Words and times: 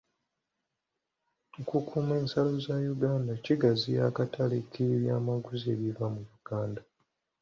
Okukuuma 1.59 2.13
ensalo 2.21 2.53
za 2.65 2.75
Uganda 2.95 3.31
kigaziya 3.43 4.01
akatale 4.09 4.57
k'ebyamaguzi 4.71 5.65
ebiva 5.75 6.05
mu 6.13 6.21
Uganda. 6.39 6.81